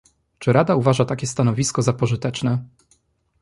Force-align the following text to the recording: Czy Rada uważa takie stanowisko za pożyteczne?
Czy 0.39 0.53
Rada 0.53 0.75
uważa 0.75 1.05
takie 1.05 1.27
stanowisko 1.27 1.81
za 1.81 1.93
pożyteczne? 1.93 2.63